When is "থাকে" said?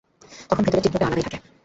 1.25-1.37